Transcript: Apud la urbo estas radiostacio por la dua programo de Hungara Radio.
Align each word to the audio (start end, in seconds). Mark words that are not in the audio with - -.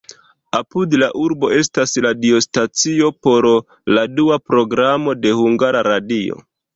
Apud 0.59 0.93
la 1.01 1.09
urbo 1.23 1.49
estas 1.57 1.91
radiostacio 2.05 3.09
por 3.27 3.47
la 3.97 4.05
dua 4.21 4.39
programo 4.53 5.15
de 5.27 5.35
Hungara 5.41 5.85
Radio. 5.89 6.41